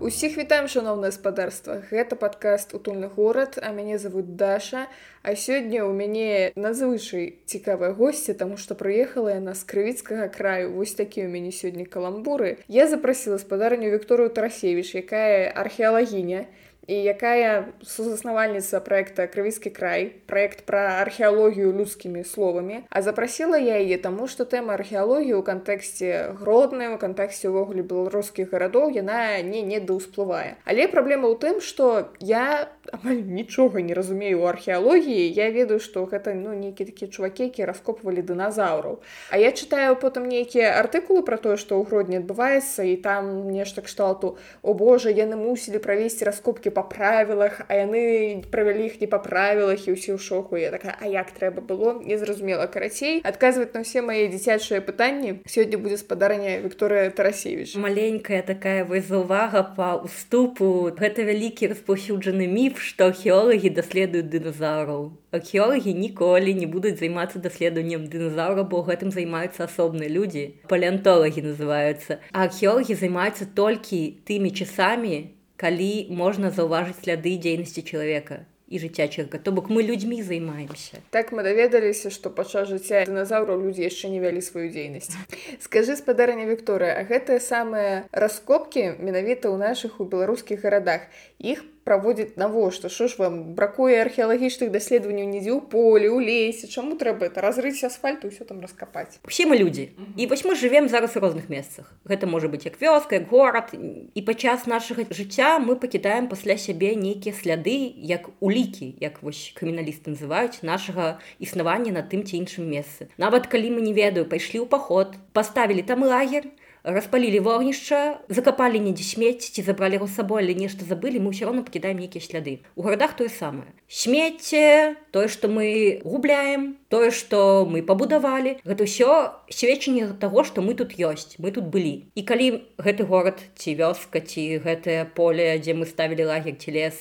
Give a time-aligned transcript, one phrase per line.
[0.00, 1.74] Усіх вітаем шаноўна гаспадарства.
[1.90, 4.88] Гэта падкаст утульны горад а мяне зовут даша.
[5.20, 10.72] А сёння ў мяне надзвычай цікавыя госці таму што прыехала яна з крывіцкага краю.
[10.72, 12.64] Вось такі ў мяне сёння каламбуры.
[12.64, 16.48] Я запрасіла спадарню Вікторыю тарасевіч якая археалагіня
[16.86, 24.26] і якая сузаснавальніца проекта крывіскі край проект пра археалогію людскімі словамі а запрасіла яе таму
[24.26, 30.56] што тэма археалогіі ў кантэксце гроднай у кантэксце ўвогуле беларускіх гарадоў яна не не даўсплывае
[30.64, 35.30] але праблема ў тым што я амаль нічога не разумею у археалогіі.
[35.30, 39.00] Я ведаю што гэта ну нейкі такія чувакі які раскопвалі дыназаўраў.
[39.30, 43.82] А я чытаю потым нейкія артыкулы пра тое што ў гродні адбываецца і там нешта
[43.82, 49.08] кшталту о божа яны мусілі правесці раскопкі по па правілах а яны правялі іх не
[49.10, 50.56] па правілах і ўсё ў шоку.
[50.56, 52.00] Я такая а як трэба было?
[52.00, 53.20] Незразумела карацей.
[53.20, 59.96] Адказваць на ўсе мае дзіцячыя пытанні сёння будзе спадарня Вікторыя тарасевич маленькая такая вызаўвага па
[60.00, 65.10] уступу гэта вялікі распаўсюджаны міф што археолагі даследуюць дыназаўраў.
[65.36, 70.46] Археолагі ніколі не будуць займацца даследаваннем дыназаўра бо гэтым займаюцца асобныя людзі.
[70.72, 72.18] Палеантолагі называюцца.
[72.32, 78.40] Археолагі займаюцца толькі тымі часамі калі можна заўважыць сляды дзейнасці чалавека
[78.78, 83.82] жыцця чырка то бок мы людзьмі займаемся так мы даведаліся што падчас жыцця дыназаўраў людзі
[83.82, 85.16] яшчэ не вялі сваю дзейнасць.
[85.58, 91.10] Скажы спадарня Вікторыя гэтыя самыя раскопкі менавіта ў нашых у беларускіх гарадах
[91.42, 92.88] іх по праводзіць навошта?
[92.88, 96.70] Що ж вам бракуе археалагічных даследаванняў нідзе ў полі ў лесе?
[96.70, 99.18] Чаму трэба это разрыць асфальту ўсё там раскапаць?
[99.26, 101.90] Усе мы людзі і вось мы живвем зараз у розных месцах.
[102.06, 103.74] Гэта можа быць як вёска як горад.
[103.74, 110.14] І падчас нашага жыцця мы пакідаем пасля сябе нейкія сляды як улікі як вось крыміналісты
[110.14, 113.10] называюць нашага існавання на тым ці іншым месцы.
[113.18, 116.46] Нават калі мы не ведаю пайшлі ў паход паставілі там лагер
[116.82, 121.64] распалілі вогнішча закапалі недзе смець ці забралі яго сабой але нешта забылі мы ўсё роўно
[121.64, 122.64] пакідаем нейкія сляды.
[122.76, 123.68] У гарадах тое самае.
[123.88, 129.10] Смецце тое што мы губляем тое што мы пабудавалі гэта ўсё
[129.52, 132.08] сведчанне таго што мы тут ёсць мы тут былі.
[132.14, 136.96] І калі гэты горад ці вёска ці гэтае поле дзе мы ставілі лагер ці лес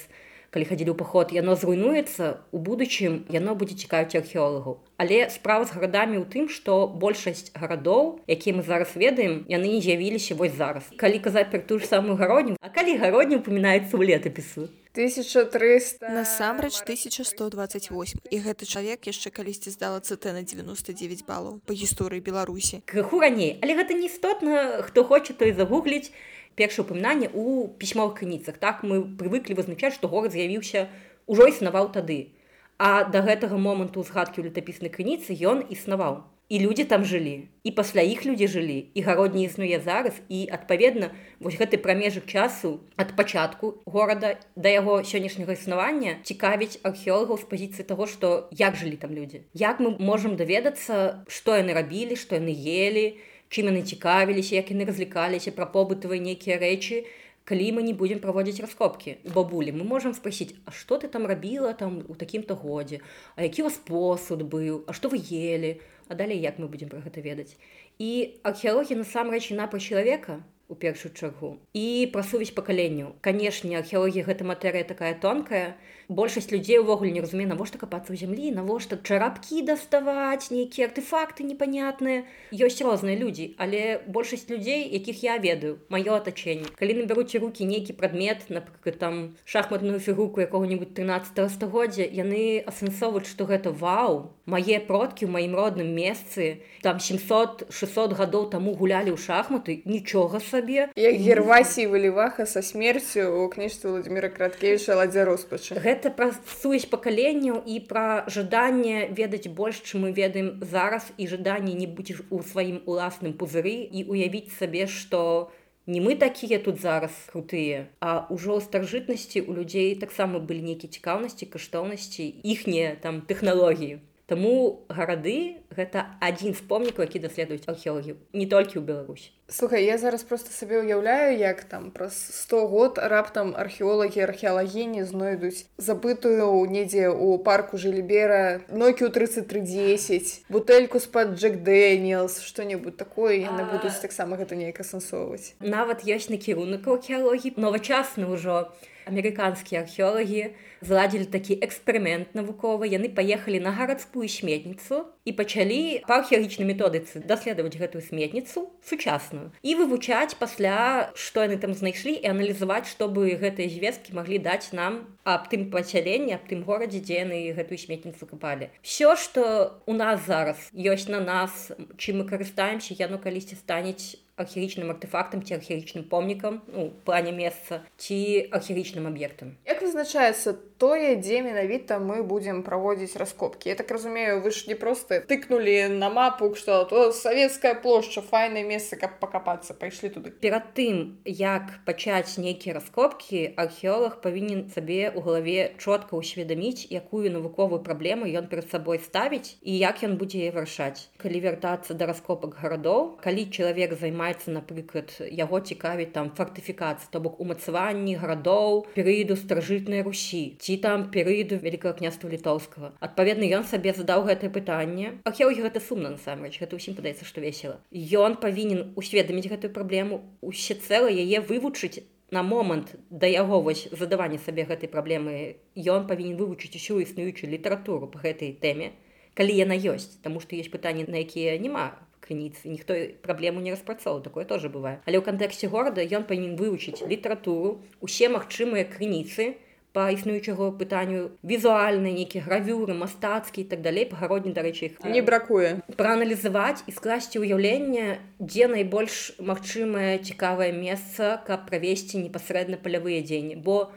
[0.50, 4.82] калі хадзілі ў паход яно зруйнуецца у будучым яно будзе цікавіць археолагаў.
[4.98, 9.82] Але справа з гарадамі ў тым што большасць гарадоў якія мы зараз ведаем яны не
[9.82, 10.90] з'явіліся вось зараз.
[10.98, 16.82] Калі казаць пра ту ж самую гародню а калі гародні упамінаецца ў летапісу 1300 насамрэч
[16.82, 22.82] 1128 і гэты чалавек яшчэ калісьці здала цт на 99 балаў па гісторыі беларусі.
[22.90, 23.62] Крыху раней.
[23.62, 26.10] Але гэта не істотна хто хоча той загугліць
[26.56, 28.58] першае упамінанне ў пісьмовых крыніцах.
[28.58, 30.90] Так мы прывыклі вызначаць што горад з'явіўся
[31.28, 32.34] ўжо існаваў тады.
[32.80, 36.24] А да гэтага моманту згадкі ў летапіснай крыніцы ён існаваў.
[36.50, 41.12] І людзі там жылі і пасля іх людзі жылі і гародні існуе зараз і адпаведна
[41.38, 47.86] вось гэты прамежак часу ад пачатку горада да яго сённяшняга існавання цікавіць археолагаў з пазіцыі
[47.86, 49.46] таго што як жылі там людзі.
[49.54, 54.70] Як мы можам даведацца што яны рабілі што яны ели і чым яны цікавіліся як
[54.74, 57.04] яны разлікаліся пра побытавыя нейкія рэчы
[57.50, 61.74] калі мы не будзем праводзіць раскопкі бабулі мы можемм спасіць а что ты там рабіла
[61.74, 63.02] там у такім-то годзе
[63.36, 67.02] а які вас посуд быў а што вы ели а далей як мы будзем пра
[67.02, 67.58] гэта ведаць
[67.98, 70.40] і археалогія насамрэч на пра чалавека
[70.70, 75.74] у першую чаргу і пра сувязь пакаленню канешне археалогія гэта матэрыя такая тонкая
[76.10, 82.26] большасць людзей увогуле не разуме навошта капацца ў зямлі навошта чарапкі даставаць нейкія артефакты непонятныя.
[82.50, 86.74] Ёсць розныя людзі але большасць людзей якіх я ведаю маё атачэнне.
[86.74, 93.46] Калі набяруць руки нейкі прадмет напрыклад там шахматную фігурку якога-нибудь 13 стагоддзя яны асэнсоўваюць што
[93.46, 99.20] гэта вау мае продкі ў маім родным месцы там 700 600 гадоў таму гулялі ў
[99.22, 100.90] шахматы нічога сабе.
[100.98, 106.32] Як гервасій выліваха са смерцю у кніжцы владимира краткевича ладзя роспачы гэта гэта пра
[106.62, 112.24] сувязь пакаленняў і пра жаданне ведаць больш чым мы ведаем зараз і жаданне не будзеш
[112.32, 115.52] у сваім уласным пузыры і уявіць сабе што
[115.92, 121.52] не мы такія тут зараз крутыя а ўжо старажытнасці у людзей таксама былі нейкія цікаўнасці
[121.52, 124.00] каштоўнасці іхнія там тэхналогіі
[124.30, 129.34] Таму гарады гэта адзін з помнікаў, які даследуюць археолагію не толькі ў Беларусі.
[129.50, 135.66] Слухай, я зараз просто сабе ўяўляю, як там праз 100 год раптам археолагі археалагіні знойдуць
[135.82, 143.98] забытую недзе ў парку Жылібера нокію 3310 бутэльку з-пад Джек Дэниелс што-небудзь такое яны будуць
[143.98, 145.58] таксама гэта неяк асэнсоўваць.
[145.58, 148.70] Нават ёсць накірунак археалогіі новачасны ўжо
[149.10, 150.54] амерыканскія археолагі
[150.86, 152.88] зладзілі такі эксперымент навуковы.
[152.88, 159.76] Яны паехалі на гарадскую сметніцу і пачалі па археалагічнай методыцы даследаваць гэтую сметніцу сучасную і
[159.78, 165.46] вывучаць пасля што яны там знайшлі і аналізаваць чтобы гэтыя звесткі маглі даць нам аб
[165.52, 170.58] тым пасяленні аб тым горадзе дзе яны гэтую сметніцу капалі все что у нас зараз
[170.74, 171.70] ёсць на нас
[172.02, 178.50] чым мы карыстаемся яно калісьці станець архірічным артефактам ці архірічным помнікам ну, плане месца ці
[178.52, 184.52] архірічным аб'ектам як вызначаецца тое дзе менавіта мы будзем праводзіць раскопкі я так разумею вы
[184.52, 190.14] ж не просто тыкнули на мапу что то савецкая плошча файнае месца каб пакапацца пайшлі
[190.14, 197.34] туды перад тым як пачаць нейкія раскопкі археолог павінен сабе у галаве чотка ўсведаміць якую
[197.34, 201.10] навуковую праблему ён перад сабой ставіць і як ён будзе вырашаць.
[201.18, 207.20] Калі вяртацца да раскопак гарадоў калі чалавек займае займаецца напрыклад яго цікавіць там фартыфікацыя то
[207.20, 212.94] бок умацаванні гарадоў перыяду старажытнай русі ці там перыяду вялікага княства літоўскага.
[213.00, 215.18] Адпаведна ён сабе задаў гэтае пытанне.
[215.26, 217.82] Ахеўгі гэта сумна насамрэч гэта ўсім падаецца што весела.
[217.90, 224.38] Ён павінен усведаміць гэтую праблему усе цэлы яе вывучыць на момант да яго вось задавання
[224.38, 225.58] сабе гэтай праблемы.
[225.74, 228.94] Ён павінен вывучыць усю існуючую літаратуру по гэтай тэме
[229.40, 230.20] калі яна ёсць.
[230.20, 232.94] Таму што ёсць пытанні на якія няма крыніцы ніхто
[233.24, 234.22] праблему не распрацоўваў.
[234.22, 235.00] Такое тоже бывае.
[235.08, 239.56] Але ў кантэксце горада ён павінен вывучыць літаратуру усе магчымыя крыніцы
[239.92, 245.82] по існуючаго пытанню візуальныя нейкія гравюры мастацкі так далей пагародні дарэчы іх не бракуе.
[245.98, 253.58] прааналізаваць і скласці ўяўленне дзе найбольш магчымае цікавае месца каб правесці непасрэдна палявыя дзеянні.
[253.58, 253.90] Бо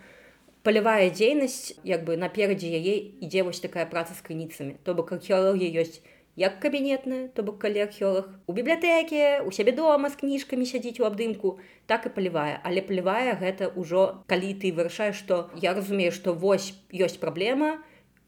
[0.62, 4.80] палявая дзейнасць як бы наперадзе яе ідзе вось такая праца з крыніцамі.
[4.82, 6.00] То бок археалогія ёсць
[6.36, 11.04] як кабінетная то бок калі археолог у бібліятэке у сябе дома з кніжкамі сядзіць у
[11.04, 12.60] абдымку так і палівае.
[12.64, 17.82] Але плівае гэта ўжо калі ты вырашаеш што я разумею што вось ёсць праблема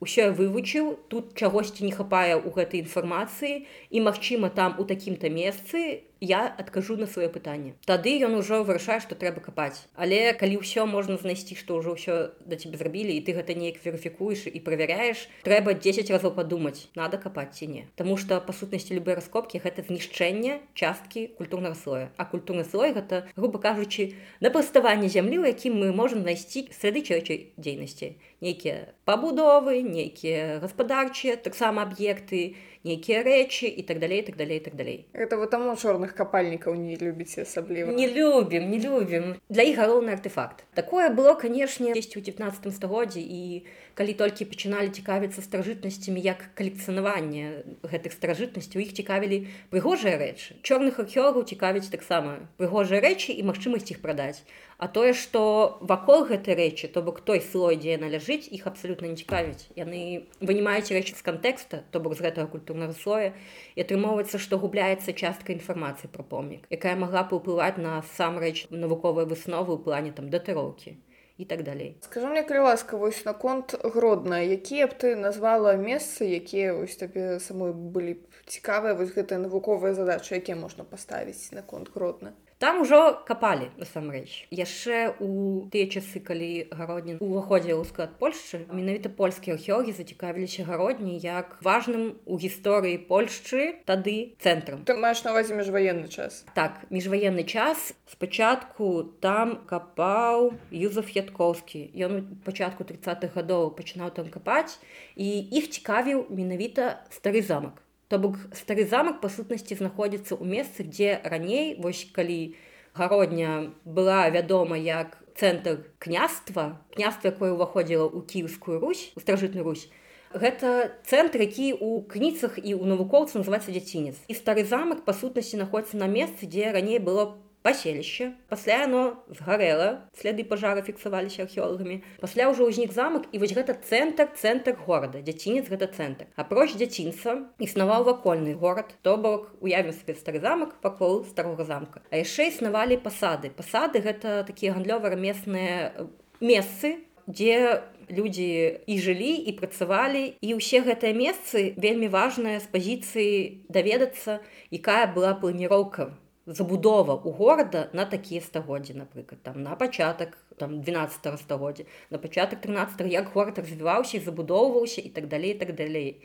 [0.04, 5.32] ўсё я вывучыў тут чагосьці не хапае ў гэтай інфармацыі і магчыма там у такім-то
[5.32, 9.86] месцы я адкажу на сваё пытанне тады ён ужо вырашае што трэба капаць.
[9.94, 12.14] Але калі ўсё можна знайсці што ўжо ўсё
[12.46, 17.18] да тебе зрабілі і ты гэта неяк верыфікуеш і правяраеш трэба 10 разоў падумаць надо
[17.18, 17.82] капаць ці не.
[17.96, 22.10] Таму што па сутнасці любыя раскопкі гэта знішчэнне часткі культурнага слоя.
[22.16, 27.02] А культурны слой гэта грубо кажучы на паставанне зямлі у якім мы можемм знайсці сляды
[27.02, 28.16] чалавечай дзейнасці.
[28.40, 34.76] Нейкія пабудовы нейкія гаспадарчыя таксама аб'екты і нейкія рэчы і так далей так далей так
[34.76, 39.78] далей это вот таму чорных капальнікаў не любіце асабліва не любім не любім для іх
[39.78, 40.64] галоўны артефакт.
[40.74, 43.64] Такое было канешне есть у 19 стагоддзі і
[43.94, 50.58] калі толькі пачыналі цікавіцца старажытнасцямі як калекцыянаванне гэтых старажытнасцяў іх цікавілі прыгожыя рэчы.
[50.62, 54.42] Чорных археогаў цікавіць таксама прыгожыя рэчы і магчымасць іх прадаць
[54.84, 59.08] А тое, што вакол гэтай рэчы, то бок той слой, дзе яна ляжыць, іх абсалютна
[59.08, 59.72] не цікавіць.
[59.80, 65.16] Яны вынімаюць рэчы з кантэкста, то бок з гэтага культурнага слоя і атрымоўваецца, што губляецца
[65.16, 70.12] частка інфармацыі пра помнік, якая магла б уплываць на сам рэч навуковыя высновы ў плане
[70.12, 71.00] там датыроўкі
[71.48, 71.96] так далей.
[72.04, 77.40] Скажу мне калі ласка вось наконт гродна, якія б ты назвала месцы, якія вось табе
[77.40, 83.68] самой былі цікавыя вось гэтыя навуковыя задачы, якія можна паставіць наконт гродна там ужо капалі
[83.76, 84.48] насамрэч.
[84.48, 91.20] Яшчэ у тыя часы калі гароднін уваходзе ў склад польшчы менавіта польскія археогі зацікавіліся гародні
[91.20, 94.80] як важным у гісторыі польшчы тады цэнтрам.
[94.88, 96.48] Ты маеш навазе міжваенны час.
[96.56, 97.92] Так міжваенны час.
[98.08, 101.92] Спачатку там капаў юзаф ядкоўскі.
[101.92, 104.80] Ён пачатку 30-х гадоў пачынаў там капаць
[105.20, 107.83] і іх цікавіў менавіта стары замак
[108.14, 112.54] То бок стары замак па сутнасці знаходзіцца ў месцы, дзе раней вось калі
[112.94, 119.90] гародня была вядома як цэнтр княства, княства, якое ўваходзіла ў кіевскую Русь, у старажытную Русь.
[120.30, 124.14] Гэта цэнтр, які ў кніцах і ў навукоўцы называецца дзяцінец.
[124.30, 128.36] І стары замак па сутнасці знаходіцца на месцы, дзе раней было паселішча.
[128.52, 132.02] Пасля яно згарэла следы пажара фіксаваліся археолагамі.
[132.20, 136.28] Пасля ўжо ўзнік замак і вось гэта цэнтр цэнтр горада дзяцінец гэта цэнтр.
[136.36, 142.04] Апроч дзяцінца існаваў вакольны горад то бок уявім сабе стары замак вакол старога замка.
[142.12, 143.48] А яшчэ існавалі пасады.
[143.48, 146.04] Пасады гэта такія гандлёва-рамесныя
[146.44, 147.80] месцы дзе
[148.12, 150.36] людзі і жылі і працавалі.
[150.44, 156.12] І ўсе гэтыя месцы вельмі важныя з пазіцыі даведацца якая была планіроўка
[156.46, 162.60] забудова у горада на такія стагоддзі напрыклад там на пачатак там 12 стагоддзя на пачатак
[162.60, 166.20] 13 як горад развіваўся забудоўваўся і так далей так далей.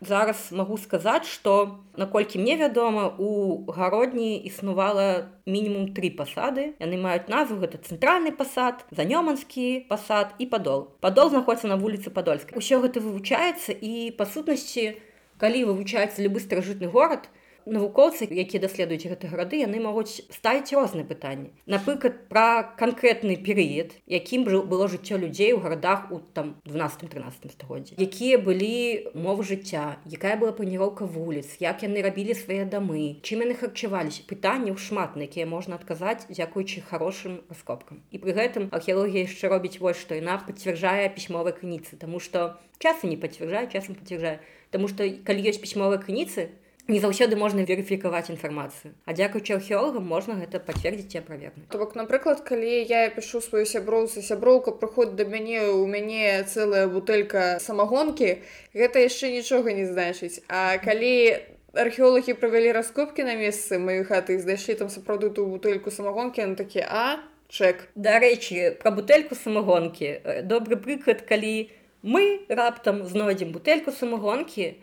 [0.00, 6.74] Зараз магу сказаць что наколькі мне вядома у гародні існувала мінімум три пасады.
[6.82, 10.90] Яны маюць назву гэта цэнтральны пасад занёманскі пасад і падол.
[11.00, 12.58] Падол знаходіцца на вуліцы падольскай.
[12.58, 14.98] Усё гэта вывучаецца і па сутнасці
[15.38, 21.06] калі вывучаецца любы старажытны горад то навукоўцы якія даследуюць гэты гарады яны могуць ставіць розныя
[21.06, 21.52] пытанні.
[21.66, 27.96] Напрыклад пра канкрэтны перыяд якім жа было жыццё людзей у гарадах у там 12-13 стагоддзя
[27.98, 33.54] якія былі мовы жыцця якая была планіроўка вуліц як яны рабілі свае дамы чым яны
[33.54, 34.26] харчаваліся.
[34.28, 38.02] Пытанняў шмат на якія можна адказаць дзякуючы хорошым раскопкам.
[38.10, 43.06] І пры гэтым археалогія яшчэ робіць вось што яна пацвярджае пісьмовай крыніцы тому что часу
[43.06, 44.40] не пацвярджае часам пацвярджае.
[44.72, 46.48] Таму што калі ёсць пісьмовыя крыніцы,
[46.88, 48.94] не заўсёды можна верыфікаваць інфармацыю.
[49.06, 51.68] А дзякуючы археолагам можна гэта пацвердзіць і аправергнуць.
[51.70, 56.90] То бок, напрыклад, калі я пішу сваю сяброўцы, сяброўка прыходзіць да мяне, у мяне цэлая
[56.90, 58.42] бутэлька самагонкі,
[58.74, 60.42] гэта яшчэ нічога не значыць.
[60.48, 61.38] А калі
[61.72, 66.56] археолагі правялі раскопкі на месцы маёй хаты і знайшлі там сапраўды ту бутэльку самагонкі, на
[66.58, 67.88] такі а чэк.
[67.94, 70.42] Дарэчы, пра бутэльку самагонкі.
[70.42, 71.70] Добры прыклад, калі
[72.02, 74.82] мы раптам знойдзем бутэльку самагонкі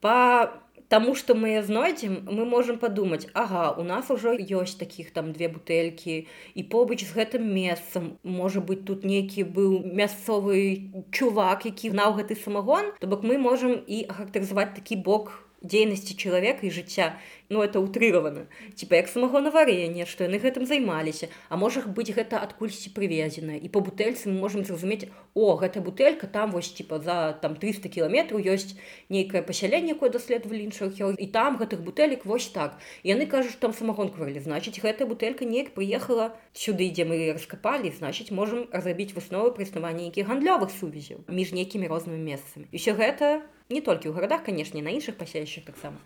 [0.00, 0.52] по
[0.90, 5.46] тому что мы знойдзем мы можем подумать Ага у нас ужо ёсць таких там две
[5.48, 12.18] бутэлькі і побач з гэтым месцам можа быть тут нейкі быў мясцовы чувак які знаў
[12.18, 15.30] гэты самагон то бок мы можем і характарызаваць такі бок
[15.62, 17.14] дзейнасці чалавека і жыцця
[17.50, 21.28] ну это утрыравана типа як самагонаварэнне што яны гэтым займаліся.
[21.50, 26.30] А можа быць гэта адкульсьці прывезена і по бутэльцы мы можемм зразумець о гэта бутэлька
[26.30, 28.78] там вось типа за там 300 кіламетраў ёсць
[29.10, 32.78] нейкае пасяленне якое даследавалі іншых і там гэтых бутэлек вось так.
[33.02, 38.30] Яны кажуць там самагонку варылі значыць гэтая бутэлька неяк прыехала сюды дзе мы раскапалі значыць
[38.30, 42.70] можемм разрабіць высновы прыснавання нейкіх гандлёвых сувязяў між нейкімі рознымі месцамі.
[42.70, 45.98] Ўсё гэта не толькі ў гарадах канешне на іншых пасяющих таксама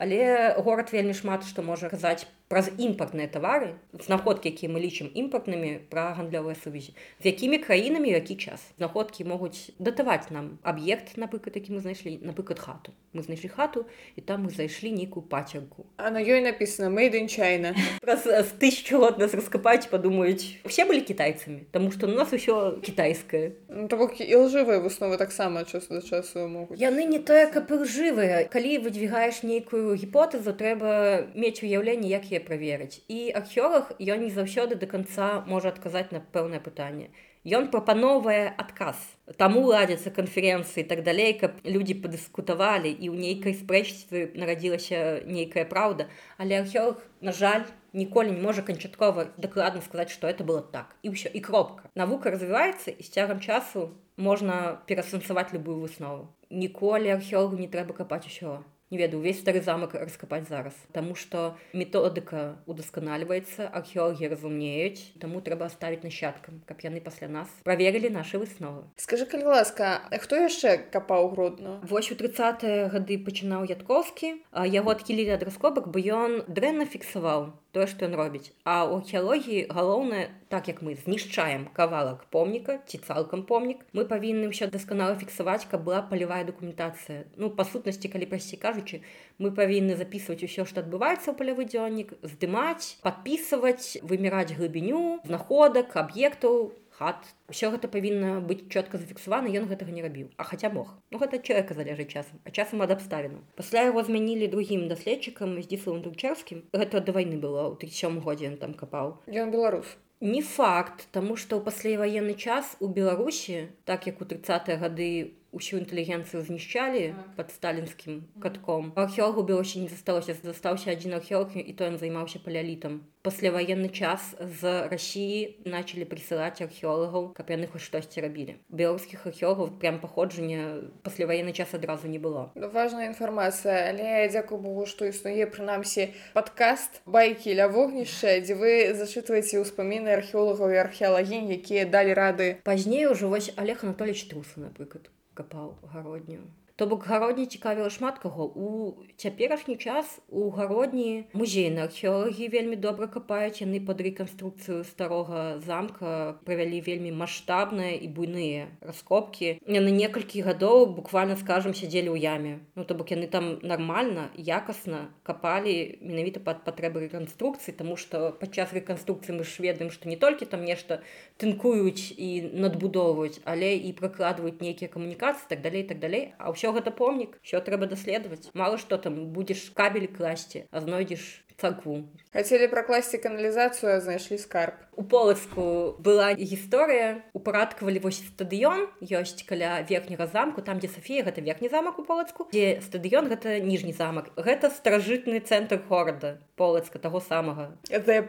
[0.00, 0.20] але
[0.64, 6.10] горад вельмі шмат што можа казаць праз імпартныя тавары знаходкі якія мы лічым імпартнымі пра
[6.18, 6.98] гандлёвыя сувязі.
[7.22, 8.58] З якімі краінамі які час?
[8.74, 12.90] Знаходкі могуць датаваць нам аб'ект напрыклад які мы знайшлі напрыклад хату.
[13.14, 13.86] Мы знайшлі хату
[14.18, 19.22] і там мы зайшлі нейкую пацерку а на ёй написано мейдынчайна праз з тысячу год
[19.22, 24.18] нас раскапаць падумаюць все былі кітайцамі Таму што у нас усё кітайскае ну, то бок
[24.18, 26.82] і лжывыя высновы таксама часу да часу могуць.
[26.82, 28.50] Яны не тое каб жывыя.
[28.50, 34.78] Калі выдвигаеш нейкую гіпотэзу трэба мець уяўленне як я праверыць і археолог ён не заўсёды
[34.80, 37.10] до конца можа адказаць на пэўнае пытанне
[37.58, 39.00] ён прапановвае адказ
[39.40, 46.08] таму ладзяцца канферэнцыі так далей каб людзі падыскутавалі і ў нейкай спрэчстве нарадзілася нейкая праўда
[46.36, 50.96] але археолог на жаль ніколі не можа канчаткова дакладна сказаць што это было так.
[51.02, 51.90] І ўсё і кропка.
[51.94, 56.30] Навука развіваецца і з цягам часу можна перасэнсаваць любую выснову.
[56.50, 60.74] Ніколі археологу не трэба капаць усё не ведаю увесь стары замак раскапаць зараз.
[60.92, 68.10] Таму што методыка удасканальваецца археологі разумеюць таму трэба ставіць нашчадкам каб яны пасля нас праверылі
[68.10, 68.84] нашы высновы.
[68.96, 74.34] Скажи калі ласка хто яшчэ капаў грудно вось у тридцатые гады пачынаў ядковскі
[74.74, 78.52] яго адхілілі ад раскопак бо ён дрэнна фіксаваў тое што ён робіць.
[78.64, 84.50] А у археалогіі галоўнае так як мы знішчаем кавалак помніка ці цалкам помнік мы павінны
[84.50, 87.24] ўсё дасканала фіксаваць каб была палявая дакументацыя.
[87.36, 89.02] Ну па сутнасці калі прасці кажучы
[89.38, 96.74] мы павінны записывать усё што адбываецца ў палявы дзённік здымаць подписывать выміраць глыбіню знаходак аб'ектаў
[97.00, 101.22] хат все гэта павінна быць чётка зафіксавана ён гэтага не рабіў а хаця мог ну
[101.22, 106.04] гэта чалавека залежыць часам а часам ад абставіну пасля яго змянілі другім даследчыкам з дзіславым
[106.04, 109.16] дучарскім гэта да вайны было ў тысячом годзе ён там капаў.
[109.26, 109.96] Ён беларус.
[110.20, 115.39] Не факт таму што ў пасляваенны час у беларусі так як у тридцатые гады у
[115.52, 118.92] усю інтэлігенцыю знішчалі под сталінскім катком.
[118.96, 124.88] Археологу белосі не засталося застаўся адзін археолог і то ён займаўся палялітам пасляваенны час з
[124.88, 131.74] рассіі начали прысылаць археолагаў каб яны хоць штосьці рабілі беларускіх археологаў прям паходжання пасляваенны час
[131.76, 132.48] адразу не было.
[132.54, 138.72] Ну, важная інфармацыя але дзякую богу што існуе прынамсі падкаст байкі ля вогнішча дзе вы
[138.96, 142.48] зачытваеце ўспаміны археолагаў і археалагінь якія далі рады.
[142.64, 146.40] Пазней ужо вось олег анатольевич труса напрыклад капаў гародню
[146.80, 148.44] То бок гародні цікавіла шмат каго.
[148.56, 153.60] У цяперашні час у гародні музейны археолагі вельмі добра капаюць.
[153.60, 159.60] Яны пад рэканструкцыю старога замка правялі вельмі маштабныя і буйныя раскопкі.
[159.68, 162.64] Яны некалькі гадоў буквально скажем сядзелі ў яме.
[162.80, 168.72] Ну то бок яны там нармальна якасна капалі менавіта пад патрэбы рэканструкцыі тому что падчас
[168.72, 171.04] рэканструкцыі мы ж ведаем што не толькі там нешта
[171.36, 176.32] тынкуюць і надбудоўваюць але і пракладваюць нейкія камунікацыі так далей так далей.
[176.40, 181.44] А ўсё гэта помнік що трэба даследаваць мало што там будзеш кабель класці а знойдзеш
[181.60, 184.78] царкву хацелі пракласці каналізацыю знайшлі скарб.
[184.94, 191.40] У полацку была гісторыя упарадкавалі вось стадыён ёсць каля верхняга замку там дзе Сафія гэта
[191.40, 197.20] верхні замак у полацку дзе стадыён гэта ніжні замак гэта старажытны цэнтр горада полацка таго
[197.20, 197.74] самага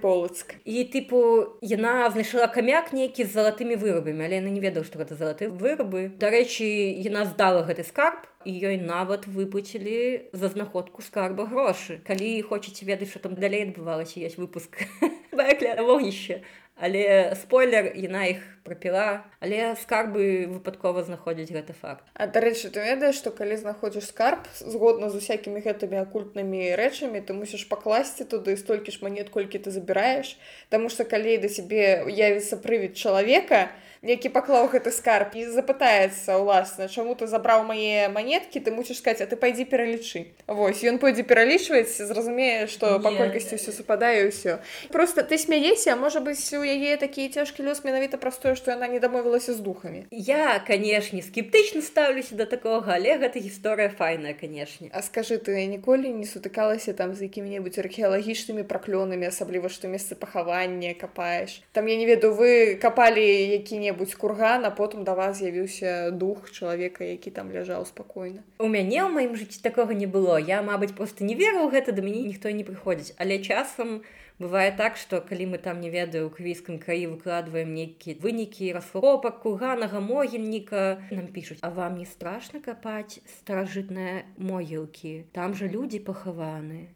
[0.01, 4.97] полацк і тыпу яна знайшла камяк нейкі з залатымі вырабамі але яна не ведаў што
[4.97, 6.65] гэта залаты вырабы дарэчы
[7.03, 13.11] яна здала гэты скарб і ёй нават выпуцілі за знаходку скарба грошы калі хочаце ведаць
[13.11, 14.83] што там далей адбывалася ёсць выпуск.
[15.87, 16.41] Вогніще
[16.81, 23.21] але спойлер яна іх прапіла але скарбы выпадкова знаходзіць гэты факт А дарэчы ты ведаеш
[23.21, 28.91] што калі знаходзіш скарб згодна з усякімі гэтымі акультнымі рэчамі ты мусіш пакласці туды столькі
[28.91, 30.37] ж манет колькі ты забіраеш.
[30.73, 36.41] Таму што калі да сябе явіцца прывід чалавека то які паклаў гэты скарб і запытаецца
[36.41, 40.97] ўласна чаму ты забраў мае манеткі ты мусіш сказаць а ты пайдзі пералічы Вось ён
[40.97, 44.57] пойдзе пералічваць зразумее што па колькасці ўсё супадае ўсё
[44.89, 48.97] просто ты смяешся можа быць у яе такі цяжкі лёс менавіта простое што яна не
[48.97, 55.05] дамовілася з духамі я канешне скептычна стаўлюся да такога але гэта гісторыя файная канешне А
[55.05, 61.61] скажы ты ніколі не сутыкалася там з якімі-небудзь археалагічнымі праклёнамі асабліва што месца пахавання капаеш
[61.71, 63.21] там я не ведаю вы капалі
[63.61, 68.67] які-небудзь які-небудзь курган а потым да вас з'явіўся дух чалавека які там ляжаў спакойна у
[68.67, 70.39] мяне ў маім жыцці такога не было.
[70.39, 74.01] Я мабыць просто не верыў гэта да мяне ніхто не прыходзіць але часам
[74.39, 79.41] бывае так што калі мы там не ведаю у квійскім краі выкладваем нейкія вынікі расхлопак
[79.43, 86.87] курганага могільніка нам пішуць а вам не страшна капаць старажытныя могілкі там жа людзі пахаваны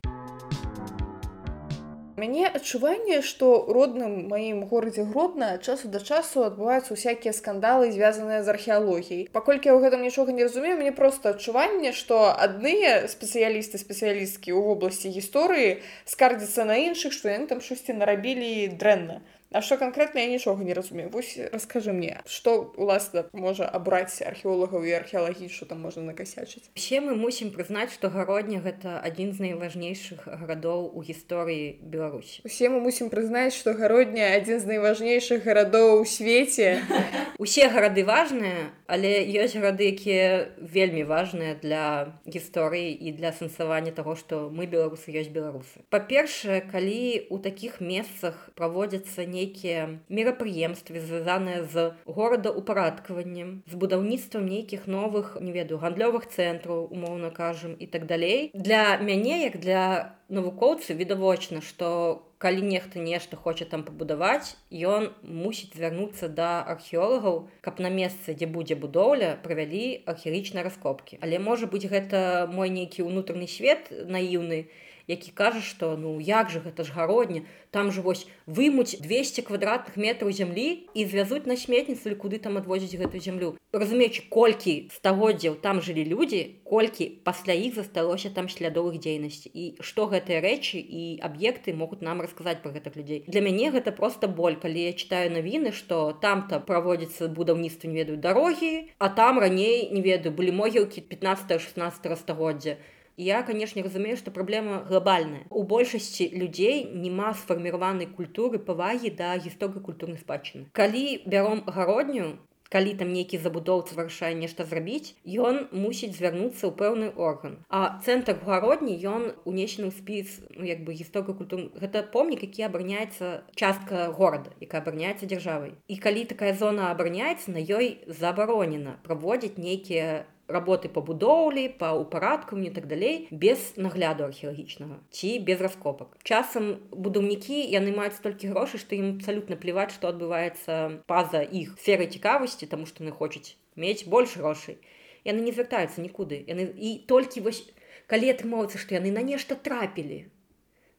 [2.18, 8.52] мяне адчуванне што родным маім горадзе гродна часу да часу адбываюцца усякія скандалы звязаныя з
[8.56, 9.28] археалогіяй.
[9.36, 15.12] Паколькі ў гэтым нічога не разумею мне просто адчуванне што адныя спецыялісты спецыялісткі ў вобласці
[15.12, 19.20] гісторыі скардзяцца на іншых што яны там штосьці нарабілі дрэнна
[19.52, 24.84] А што канкрэтна я нічога не разумею вось расскажы мне што уласна можа абраць археолагаў
[24.84, 29.46] і археалагі що там можна накасячыць все мы мусім прызнаць што гародня гэта адзін з
[29.46, 36.02] найважнейшых гарадоў у гісторыі Беларусі усе мы мусім прызнаць што гародня адзін з найважнейшых гарадоў
[36.02, 36.82] у свеце
[37.40, 44.20] усе гарады важныя але ёсць гарады якія вельмі важныя для гісторыі і для сэнсавання таго
[44.20, 45.86] што мы беларусы ёсць беларусы.
[45.90, 54.88] Па-першае калі у такіх месцах праводзяцца не нейкія мерапрыемствы звязаныя з горадаўпарадкаваннем з будаўніцтвам нейкіх
[54.90, 58.50] новых не ведаю гандлёвых цэнтраў умоўна кажам і так далей.
[58.54, 65.74] Для мяне як для навукоўцы відавочна што калі нехта нешта хоча там пабудаваць ён мусіць
[65.74, 71.18] звярнуцца да археолагаў каб на месцы дзе будзе будоўля правялі архерычныя раскопкі.
[71.26, 74.70] Але можа быць гэта мой нейкі ўнутраны свет наіўны
[75.08, 77.46] які кажа што ну як жа гэта ж гародня.
[77.72, 82.58] Там же вось вымуць 200 квадратных метраў зямлі і звязуць на сметніцу или куды там
[82.58, 83.50] адвозіць гэтую зямлю.
[83.76, 89.52] Разумеючы колькі стагоддзяў там жылі людзі колькі пасля іх засталося там слядовых дзейнасці.
[89.54, 93.24] І што гэтыя рэчы і аб'екты могуць нам расказаць про гэтых людзей.
[93.28, 98.18] Для мяне гэта просто боль калі я читаю навіны что там-то праводзіцца будаўніцтва не ведаю
[98.18, 102.78] дарогі а там раней не ведаю былі могілкі 15 16 стагоддзя
[103.18, 105.46] я канешне разумею што праблема глобальная.
[105.50, 110.68] У большасці людзей няма сфарміраванай культуры павагі да гісторыі культурнай спадчыны.
[110.74, 112.36] Калі бяром гародню
[112.70, 117.62] калі там нейкі забудоўца вырашае нешта зрабіць ён мусіць звярнуцца ў пэўны орган.
[117.70, 122.68] А цэнтр гародні ён унесены ў спіс ну, як бы гісторыю культур гэта помнік які
[122.68, 125.78] абараняецца частка горада якая абараняецца дзяржавай.
[125.88, 132.70] І калі такая зона абараняецца на ёй забаронена праводзіць нейкія работы по будоўлі па ўпарадкамі
[132.76, 136.18] так далей без нагляду археалагічнага ці без раскопак.
[136.24, 142.06] Часам будаўнікі яны маюць столькі грошай што ім абсалютна плеваць што адбываецца па-за іх сферы
[142.06, 144.78] цікавасці таму што яны хочуць мець больш грошай.
[145.26, 146.46] Яны не звяртаюцца нікуды.
[146.46, 147.66] Яны і толькі вось
[148.06, 150.30] калі атрымоўваецца што яны на нешта трапілі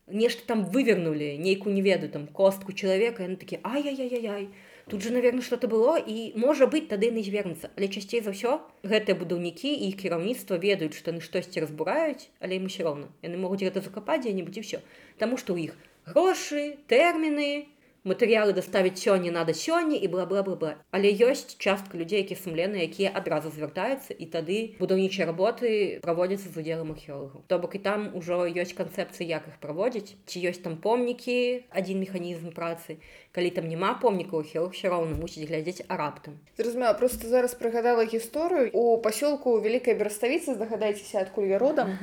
[0.06, 4.48] нешта там вывернули нейкую не ведаю там костку чалавека яны такі ай-яй-яй-яй
[4.88, 7.70] тут же наверное что-то было і можа быть тады не звернуцца.
[7.77, 12.70] Але часцей за ўсё гэтыя будаўнікі і кіраўніцтва ведаюць што яны штосьці разбураюць але ім
[12.70, 13.11] все роўна.
[13.27, 14.79] Яны могуць гэта закапаць дзе-небудзь і все
[15.18, 15.72] Таму што ў іх
[16.07, 17.66] грошы тэрміны
[18.07, 23.51] матэрыялы даставіць сёння надо сёння і была але ёсць частка людзей які сумлены якія адразу
[23.51, 27.42] звяртаюцца і тады будаўнічыя работы праводзяцца з удзелам археолагаў.
[27.51, 31.99] То бок і там ужо ёсць канцэпцыі як іх праводзіць ці ёсць там помнікі адзін
[32.07, 33.03] механізм працы
[33.37, 38.70] калі там няма помнікаў хел все роўна мусіць глядзець араптам зразумела просто зараз прыгадала гісторыю.
[38.72, 41.99] У пасёлку вялікай бераставіцы здагадайцеся адкуль я родам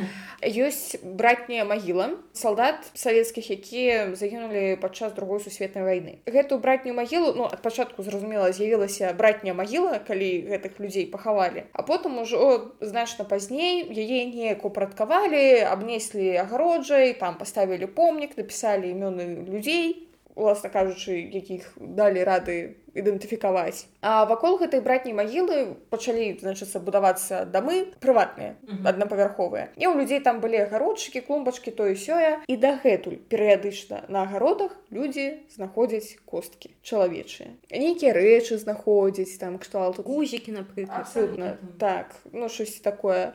[0.46, 6.14] ёсць братняя магіла салдат савецкіх якія загінулі падчас другой сусветнай вайны.
[6.30, 11.82] Гэтую братнюю магілу ну ад пачатку зразумела з'явілася братняя магіла калі гэтых людзей пахавалі а
[11.82, 20.13] потым ужо значна пазней яе неяк упрадкавалі абнеслі агароджай там паставілі помнік напісалі імёны людзей
[20.36, 23.90] уласна кажучы якіх далі рады ідэнтыфікаваць.
[24.02, 29.74] А вакол гэтай братняй магілы пачалі значыцца будавацца дамы прыватныя аднапавярховыя.
[29.78, 32.46] І у людзей там былі агародчыкі клумбачкі тое сёе.
[32.48, 37.58] І дагэтуль перыядычна на агародах людзі знаходзяць косткі чалавечыя.
[37.74, 42.14] Нейкія рэчы знаходзяць там кшталту гузікі напрыклад абсолютно так.
[42.32, 43.34] Ну щось такое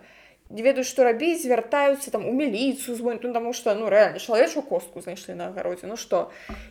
[0.50, 4.62] не ведаю што рабіць звяртаюцца там у міліцыю звон ну, таму што ну рэальна чалавечую
[4.62, 6.30] костку знайшлі на агародзе ну што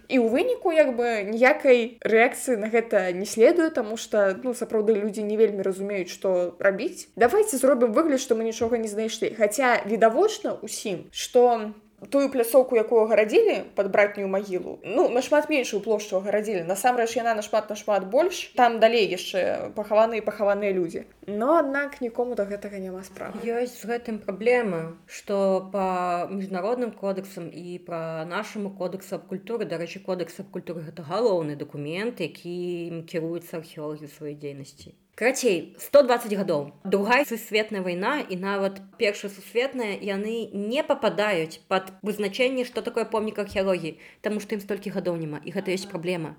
[0.10, 4.98] і ў выніку як бы ніякай рэакцыі на гэта не следуе таму што ну сапраўды
[4.98, 9.82] людзі не вельмі разумеюць што рабіць давайте зробім выгляд што мы нічога не знайшлі хаця
[9.86, 11.74] відавочна усім што
[12.10, 17.70] тую пляцоўку якую гарадзілі под братнюю магілу ну нашмат меншую плошчу гарадзілі насамрэч яна нашмат
[17.70, 18.54] нашмат больш.
[18.56, 21.06] Там далей яшчэ пахаваныя пахаваныя людзі.
[21.28, 23.42] Но аднак нікому до гэтага няма справы.
[23.42, 30.06] Ёсць з гэтым праблема што по міжнародным кодексам і пра нашаму кодексу аб культуры дарэчы
[30.06, 36.73] кодекс аб культуры гэта галоўны дакумент які кіруецца археолагі сваёй дзейнасці Крацей 120 гадоў.
[36.86, 43.41] Другая сусветная вайна і нават першая сусветная яны не пападаюць под вызначэнне што такое помнік
[43.41, 46.38] археалогіі таму што ім столькі гадоў няма і гэта ёсць праблема.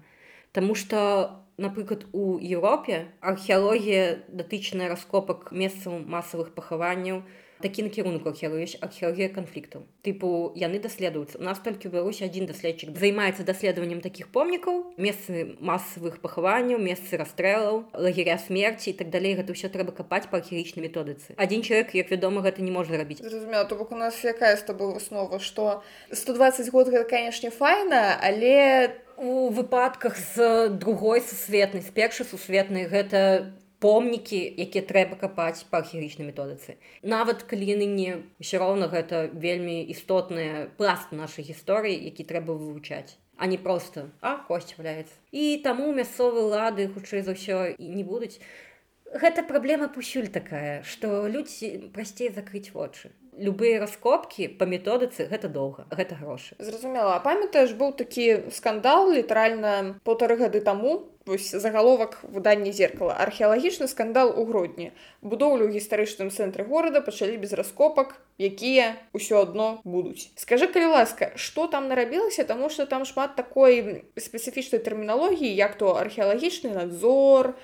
[0.55, 7.27] Таму што напрыклад у Еўропе археалогія датычная раскопак месцаў масавых пахаванняў
[7.63, 11.39] такі накірунку археалогія археалогія канфліктаў тыпу яны даследуюцца.
[11.39, 12.97] У нас толькі беларусь адзін даследчык.
[12.97, 19.35] Займаецца даследаваннем такіх помнікаў месцы масавых пахаванняў месцы расстрэлаў лагеря смерці і так далей.
[19.35, 21.35] Гэта ўсё трэба капаць па археічнай методыцы.
[21.37, 23.21] Адзін чалавек як вядома гэта не можна рабіць.
[23.23, 28.17] Зразумела то бок у нас якая з тобой выснова што 120 год гэта канешне файна
[28.23, 35.83] але у выпадках з другой сусветнай з першай сусветнай гэта помнікі якія трэба капаць па
[35.83, 36.77] археічнай методыцы.
[37.03, 38.11] Нават калі яны не
[38.43, 44.37] ўсё роўна гэта вельмі істотная пласт нашай гісторыі які трэба вывучаць а не просто а
[44.49, 45.15] косць валяецца.
[45.31, 48.43] І таму мясцовыя лады хутчэй за ўсё і не будуць.
[49.15, 53.15] Гэта праблема пусюль такая што людзі прасцей закрыць вочы.
[53.39, 56.59] Любыя раскопкі па методыцы гэта доўга гэта грошы.
[56.59, 57.23] Зразумела.
[57.23, 63.13] Памятаеш быў такі скандал літаральна полторы гады таму вось загаловак выдання зеркала.
[63.13, 64.93] Археалагічны скандал у грудні.
[65.23, 70.33] Будоўлю ў гістарычным цэнтры горада пачалі без раскопак якія ўсё адно будуць.
[70.35, 72.49] Скажи калі ласка что там нарабілася?
[72.49, 77.55] Таму что там шмат такой спецыфічнай тэрміналогіі як то археалагічны надзор.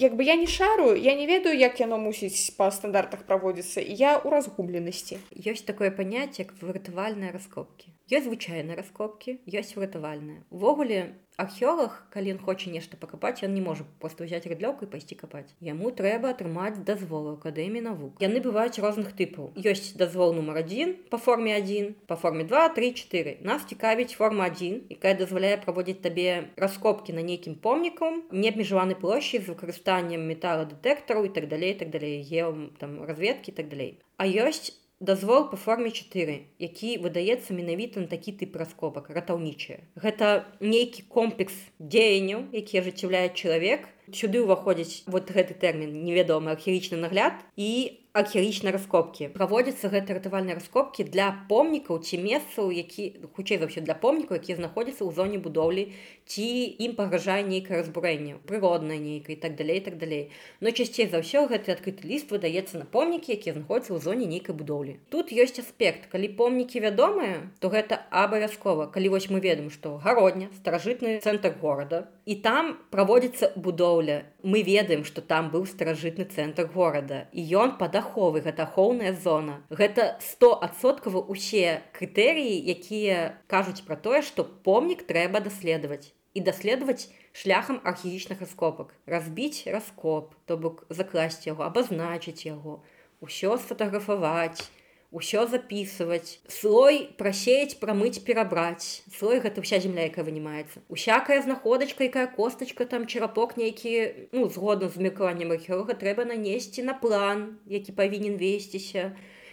[0.00, 4.16] Як бы я не шару я не ведаю як яно мусіць па стандартах праводзіцца я
[4.16, 5.20] ў разгубленасці.
[5.36, 7.92] Ёсць такое паняцце як выратавальныя раскопкі.
[8.08, 13.84] Ёсць звычайныя раскопкі ёсць выратавальныя увогуле археолог калі ён хоча нешта пакапаць ён не можа
[14.02, 19.14] просто ўзяць рыдлёўку і пайсці капаць яму трэба атрымаць дазволу акадэміі навук яны бываюць розных
[19.20, 24.92] тыпаў ёсць дазвол нумар один по форме 1 по форме 234 нас цікавіць форма 1
[24.96, 26.28] якая дазваляе праводзіць табе
[26.66, 32.20] раскопкі на нейкім помнікам не абмежаваны плошчы з выкарыстаннем металадэтэктараў і так далей так далей
[32.44, 38.06] еў там разведкі так далей а ёсць дазвол по форме 4 які выдаецца менавіта на
[38.06, 39.80] такі тып раскопак ратаўнічыя.
[39.96, 43.88] Гэта нейкі комплекс дзеянняў які ажыццяўляе чалавек.
[44.12, 49.30] Сюды ўваходзіць вот гэты тэрмін невядомы археічны нагляд і археічнай раскопкі.
[49.30, 54.58] Праводзяцца гэта ратавальныя раскопкі для помнікаў ці месцаў які хутчэй за ўсё для помнікаў які
[54.58, 55.94] знаходзяцца ў зоне будоўлі
[56.30, 56.46] ці
[56.86, 60.30] ім пагражае нейкае разбурэнне прыроднае нейкай так далей так далей.
[60.60, 64.54] Но часцей за ўсё гэты адкрыты ліст выдаецца на помнікі якія знаходзяцца ў зоне нейкай
[64.54, 64.94] будоўлі.
[65.10, 66.06] Тут ёсць аспект.
[66.12, 68.86] Калі помнікі вядомыя то гэта абавязкова.
[68.94, 74.22] Калі вось мы ведаем што гародня старажытны цэнтр горада і там праводзіцца будоўля.
[74.46, 79.66] Мы ведаем што там быў старажытны цэнтр горада і ён пада аховы гэта ахоўная зона.
[79.66, 87.80] Гэта 100соткава усе крытэрыі якія кажуць пра тое што помнік трэба даследаваць і даследаваць шляхам
[87.84, 92.82] археічных раскопак разбіць раскоп то бок закласць яго абазначыць яго
[93.20, 94.70] ўсё сфотаграфаваць
[95.10, 96.38] ўсё записывать.
[96.46, 103.06] Слой прасеять прамыць перабраць слой гэта вся земля якая вынимаецца усякая знаходачка якая косточка там
[103.10, 109.10] чарапок нейкі ну згодна з меркаваннем археолога трэба нанесці на план які павінен весціся.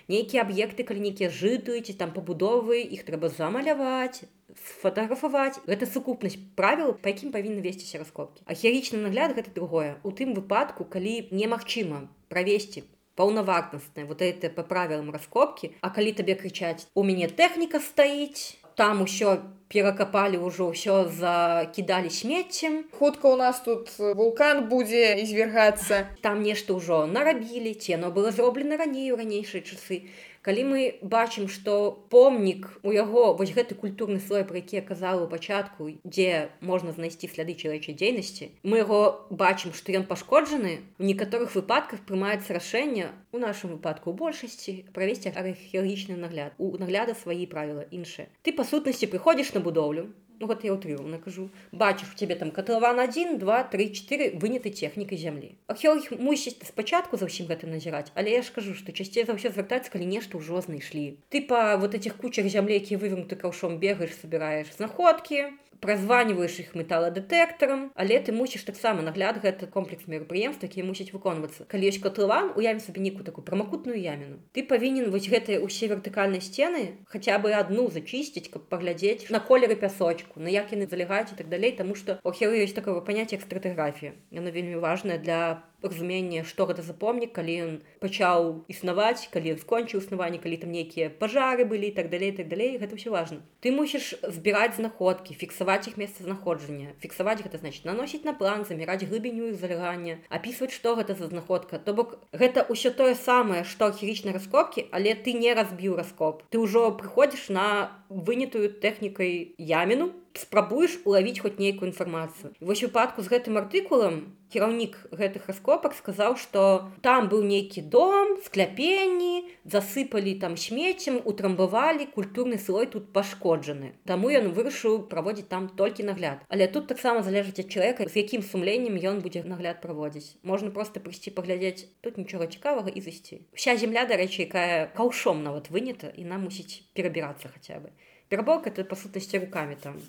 [0.08, 4.30] Нейкія аб'екты калі нейкія жытуеце там пабудовы іх трэба замаляваць
[4.66, 5.60] сфотаграфаваць.
[5.68, 9.98] Гэта сукупнасць правіл па якім павінны весціся раскопкі ахерічны нагляд гэта другое.
[10.04, 12.84] У тым выпадку калі немагчыма правесці
[13.18, 19.02] паўнавартасныя вот это по правілам раскопкі А калі табе крычаць у мяне тэхніка стаіць там
[19.02, 19.42] усё
[19.74, 22.86] перакапалі ўжо ўсё закідалі смеццем.
[22.94, 28.78] Хутка у нас тут вулкан будзе звергацца там нешта ўжо нарабілі ці оно было зроблена
[28.78, 30.06] раней у ранейшыя часы
[30.48, 35.32] калі мы бачым што помнік у яго вось гэты культурны слой пра які казала у
[35.32, 41.52] пачатку дзе можна знайсці сляды чалавечай дзейнасці мы яго бачым што ён пашкоджаны у некаторых
[41.60, 48.32] выпадках прымаецца рашэнне у нашым выпадку большасці правесці археалагічны нагляд у нагляда свае правілы іншыя.
[48.42, 50.08] Ты па сутнасці прыходзіш на будоўлю
[50.40, 54.72] ну вот я утрывана кажу бачыш у тебе там катлаван 1 2 3 4 выняты
[54.72, 59.26] тэхнікай зямлі археолог мусіць спачатку за ўсім гэтым назіраць але я ж кажу што часцей
[59.26, 63.36] за ўсё звяртаць калі нешта ўжо знайшлі ты па вот этих кучах зямлі які вывернуты
[63.36, 70.66] каўшом бегаеш собираешь знаходкі празваніваеш іх металадэтэктарам але ты мусіш таксама нагляд гэта комплекс мерапрыемств
[70.68, 75.30] які мусіць выконвацца калі ёсць катлыван уявім сабе нейкую такую прамакутную яміну ты павінен вось
[75.30, 80.74] гэтыя ўсе вертыкальныя сцены хаця бы одну зачысціць каб паглядзець на колеры пясочку на як
[80.74, 84.52] яны залягаюць і так далей тому что у херы ёсць такое паняцце як стратэграфія яно
[84.52, 90.02] вельмі важная для разуменне што гэта за помнік калі ён пачаў існаваць калі ён скончыў
[90.02, 93.46] існаванне калі там нейкія пажары былі так далей так далей гэта ўсё важно.
[93.62, 99.06] Ты мусіш збіраць знаходкі фіксаваць іх месца знаходжання фіксаваць гэта значит наносіць на план заміраць
[99.06, 103.94] глыбіню іх залягання апісваць што гэта за знаходка то бок гэта ўсё тое самае што
[103.94, 106.42] хірічнай раскопкі але ты не разбіў раскоп.
[106.50, 113.32] Ты ўжо прыходзіш на вынятую тэхнікай яміну спрабуеш улавіць хоць нейкую інфармацыю вось выпадку з
[113.32, 114.22] гэтым артыкулам
[114.54, 122.58] кіраўнік гэтых раскопак сказаў што там быў нейкі дом скляпенні засыпалі там смецем утрамбавалі культурны
[122.58, 123.94] слой тут пашкоджаны.
[124.08, 126.44] Таму ён вырашыў праводзіць там толькі нагляд.
[126.48, 130.40] Але тут таксама залежыць ад чалавека з якім сумленнем ён будзе нагляд праводзіць.
[130.44, 133.44] Можна просто прыйсці паглядзець тут нічога цікавага і зайсці.
[133.54, 137.92] Вся земля дарэчы якая каўшом нават вынята і нам мусіць перабірацца хаця бы
[138.30, 140.00] пераборка это па сутнасці руками там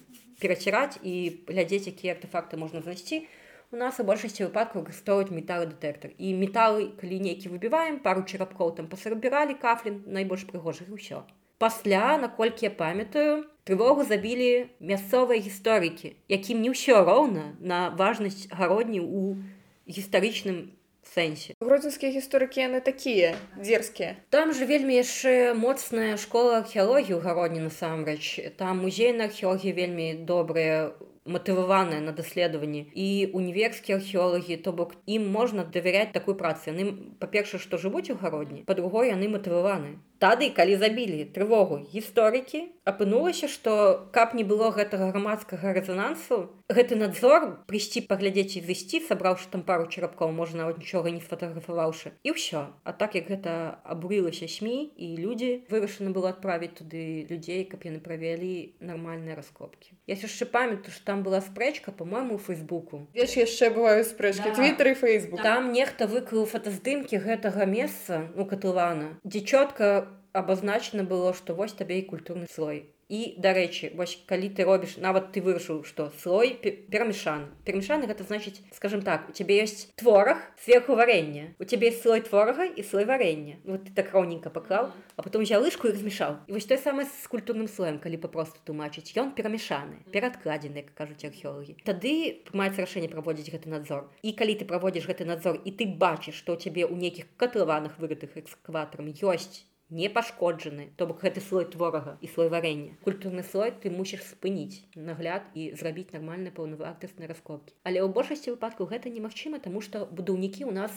[0.40, 3.26] пераціраць і глядзець якія артефакты можна знайсці
[3.70, 8.88] у нас у большасці выпадкаў выкарыстоўваць металы-дэтэктар і металы калі нейкі выбіваем пару чарапкоў там
[8.88, 11.26] пасрабіралі кафлін найбольш прыгожых ўсё
[11.58, 19.04] пасля наколькі я памятаю трывогу забілі мясцовыя гісторыкі якім не ўсё роўна на важнасць гародні
[19.04, 19.36] у
[19.84, 20.77] гістарычным
[21.18, 28.54] сэнсе гродзенскія гісторыкі яны такія дзерзкія там же вельмі яшчэ моцная школа археалогію гародні насамрэч.
[28.56, 30.92] Там музейна археологія вельмі добрыя
[31.28, 32.86] матываваныя на даследаванні.
[32.94, 36.72] І універскія археолагі то бок ім можна давяряць такой працы.
[36.72, 43.48] Яны па-перша што жывуць у гародні па-другое яны матываваны тады калі забілі трывогу гісторыкі апынулася
[43.48, 49.62] што каб не было гэтага грамадскага рэзанансу гэты надзор прыйсці паглядзець і весці сабраўшы там
[49.64, 52.68] пару чарапкоў можна нават нічога не сфотаграфаваўшы і ўсё.
[52.84, 58.04] А так як гэта абурылася сМ і людзі вырашана было адправіць туды людзей каб яны
[58.04, 59.96] правялі нармальныя раскопкі.
[60.04, 64.56] Я яшчэ памятаю што там была спрэчка по-мому фейсбуку Веш яшчэ бываюць спрэчкі да.
[64.60, 71.32] твиттер і фейсбук там нехта выкрыў фотаздымкі гэтага месца у катлывана дзе чётка абазначана было
[71.32, 75.80] што вось табе і культурны слой і дарэчы вось калі ты робіш нават ты вырашыў
[75.88, 81.64] што слой перамешан перамешаны гэта значыць скажем так у цябе ёсць творах сверху варэння у
[81.64, 85.88] цябе слой творага і слой варэння вот ты так роўненька паклаў а потом я лыжку
[85.88, 90.84] і размешаў і вось той самы з культурным слоем калі папросту тлумачыць ён перамешаны перадкладзены
[90.92, 95.72] кажуць археолагі тады прымаецца рашэнне праводзіць гэты надзор і калі ты праводзіш гэты надзор і
[95.72, 101.22] ты бачыш што ў цябе ў нейкіх катлаваных вырытых экскаватарам ёсць не пашкоджаны то бок
[101.24, 102.96] гэты слой творага і слой варэння.
[103.04, 107.72] Культурны слой ты мусіш спыніць нагляд і зрабіць нармальна паўнавартасныя раскопкі.
[107.88, 110.92] Але ў большасці выпадку гэта немагчыма таму што будаўнікі ў нас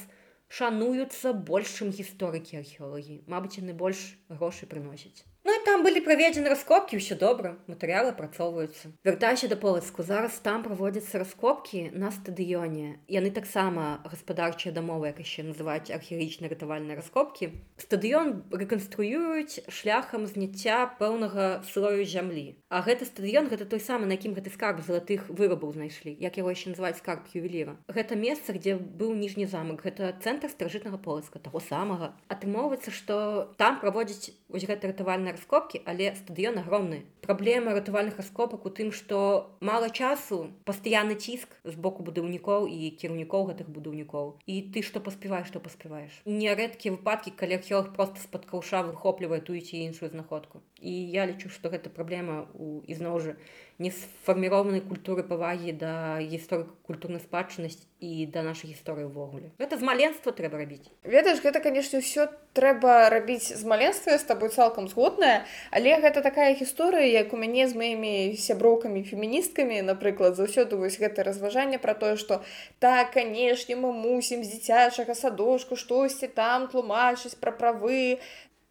[0.52, 3.24] шануюцца большым гісторыкі археолагі.
[3.32, 8.94] Мабыць яны больш грошы прыносяць Ну і там былі праведзены раскопкі ўсё добра матэрыялы апрацоўваюцца
[9.02, 15.50] вяртаюся да полацку зараз там праводзяцца раскопкі на стадыёне яны таксама гаспадарчыя дамовы як яшчэ
[15.50, 23.66] называюць археарычна ратавальныя раскопкі стадыён рэканструююць шляхам зняцця пэўнага слою зямлі А гэты стадыён гэта
[23.66, 27.82] той самы на якім гэты скарб залатых вырабаў знайшлі як яго яшчэ называюць скарб ювеліра
[27.90, 33.82] гэта месца дзе быў ніжні замак гэта цэнтр старажытнага полацка таго самага атрымоўваецца што там
[33.82, 39.89] праводзіць вось гэта ратавальна раскопкі але стадыён агромны праблема ратавальных раскопак у тым што мала
[39.89, 45.63] часу пастаянны ціск з боку будаўнікоў і кіраўнікоў гэтых будаўнікоў і ты што паспяваеш што
[45.63, 51.26] паспяваеш нярэдкія выпадкі калі археолог просто з-пад каўша выхоплівае тую ці іншую знаходку і я
[51.30, 53.38] лічу што гэта праблема у ізноў жа
[53.82, 59.88] не сфарміраванай культуры павагі да гісторыка культурнай спадчыннасць і да нашай гісторыі ўвогуле гэта з
[59.88, 65.46] маленства трэба рабіць ведаеш гэта канешне ўсё трэба рабіць з маленства з табой цалкам згодная
[65.74, 71.26] але гэта такая гісторыя як у мяне з маімі сяброўкамі феміністкамі напрыклад заўсёды вось гэта
[71.26, 72.41] разважанне пра тое што
[72.78, 78.22] так канешне мы мусім з дзіцячага садочку штосьці там тлумачыць пра правы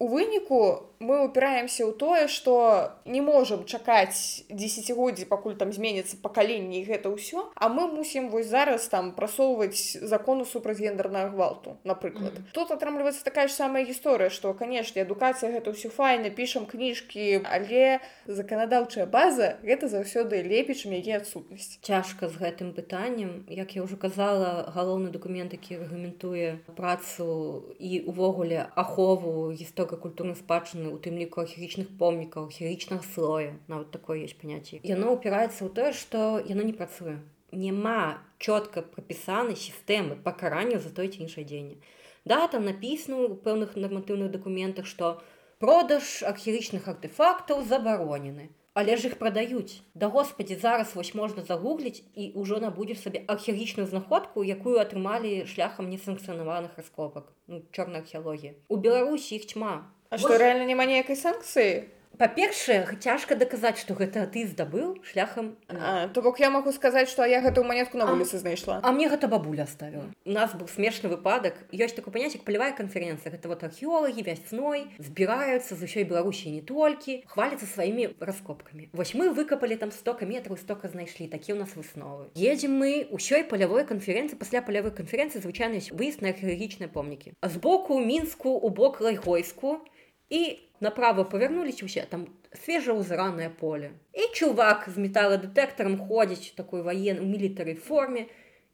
[0.01, 6.81] у выніку мы упираемся ў тое что не можем чакаць десятгоддзі пакуль там зменится пакаленне
[6.85, 12.33] гэта ўсё а мы мусім вось зараз там прасоўваць закону супраць гендернага гвалту напрыклад.
[12.33, 12.53] Mm -hmm.
[12.53, 17.99] тут атрымліваецца такая ж самая гісторыя что канешне адукацыя гэта ўсё файна пішам кніжкі але
[18.25, 21.77] заканадаўчая база гэта заўсёды лепей чым яе адсутнасць.
[21.81, 23.45] Цяжка з гэтым пытаннем.
[23.49, 29.53] Як я уже казала галоўны документ які рэгламентуе працу і увогуле ахову
[29.91, 35.15] гісторыі гісторыка-культурнай спадчыны у тым ліку археічных помнікаў хірічнага слоя нават такое есть паняцце яно
[35.15, 37.19] ўпіраецца ў тое што яно не працуе.
[37.51, 41.75] Няма чётка прапісанай сістэмы пакаранню за той ці іншае дзеянне
[42.23, 45.21] да там напісана у пэўных нарматыўных дакументах што
[45.59, 49.81] продаж архірічных артефактаў забаронены але ж іх прадаюць.
[49.93, 55.89] Да господі зараз вось можна загугліць і ўжо набудзеш сабе археагічную знаходку якую атрымалі шляхам
[55.89, 57.33] несанкцыянаваных раскопак.
[57.47, 58.53] Ну, чорная археалогія.
[58.67, 64.25] У беларусі іх тьма А што рэальна няма ніякай санкцыі па-першае цяжка даказаць што гэта
[64.27, 68.79] ты здабыў шляхам то бок я могу сказаць што я гэтую манетку на вуліцы знайшла.
[68.83, 70.11] а мне гэта бабуля ставіла.
[70.25, 71.55] У нас быў смешны выпадак.
[71.71, 73.31] Ёсць такой паняцік палявая канферэнцыя.
[73.31, 78.89] Гэта вот археолагі вясной збіраюцца з усёй беларусі не толькі хваліцца сваімі раскопкамі.
[78.93, 82.29] Вось мы выкапалі там стока метраў стока знайшлі такі ў нас высновы.
[82.35, 84.39] Едзем мы ўсёй палявой канферэнцыі.
[84.39, 87.33] Пасля палявой канферэнцыі звычайна выезд на археалагічныя помнікі.
[87.41, 89.81] А з боку мінску у бок лайгойску.
[90.29, 92.25] І направо павярнуліся ўсе там
[92.57, 93.93] свежаўзранае поле.
[94.11, 98.27] І чувак з металадэтэктарам ходзіць такой ваен у мілітары форме.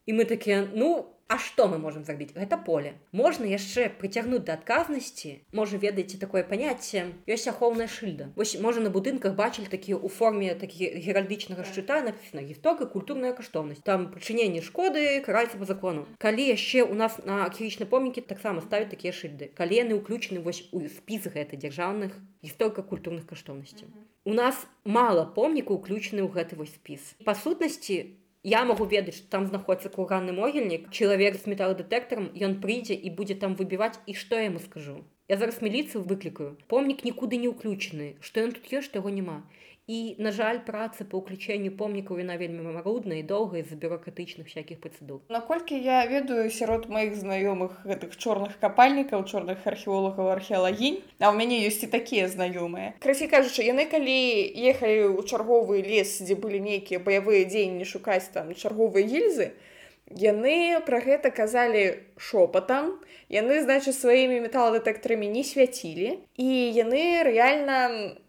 [0.08, 2.94] І мы такія ну А што мы можемм зрабіць гэта поле.
[3.12, 7.04] Можна яшчэ прыцягнуць да адказнасці можа ведаеце такое паняцце
[7.36, 12.46] ёсць ахоўная шыльда вось можа на будынках бачылі такія ў форме такі геральдычнага шчыта напісана
[12.48, 16.06] гістока культурная каштоўнасць там прычыненне шкоды караецца по закону.
[16.18, 20.63] Калі яшчэ у нас на акіічнай помнікі таксама ставяць такія шыльды калі яны ўключаны вось
[20.72, 23.92] у спіс гэта дзяржаўных гістока культурных каштоўнасцяў
[24.24, 29.23] у нас мала помніку уключаны ў гэты вось спіс па сутнасці у я могу ведаць
[29.30, 34.39] там знаходіцца курганны могільнік чалавек з металодэтэктарам ён прыйдзе і будзе там выбіваць і што
[34.39, 35.04] яму скажу?
[35.28, 39.43] Я зараз міліцыю выклікаю помнік нікуды не ўключаны што ён тут ёсць яго няма
[39.88, 44.84] і на жаль праца по ўключэнню помнікаў яна вельмі марудна і доўга з-за бюрократычных всякихх
[44.84, 51.39] працэдур наколькі я ведаю сярод маіх знаёмых гэтых чорных капальнікаў чорных археолагаў археалагінь а ў
[51.39, 54.19] мяне ёсць і такія знаёмыя красі кажучы яны калі
[54.76, 59.56] ехалі ў чарговы лес дзе былі нейкія баявыя дзеянні шукаць там чарговыя гільзы
[60.12, 62.97] яны пра гэта казалі шопатам
[63.30, 67.77] яны значыць сваімі металадэтэктарамі не свяцілі і яны рэальна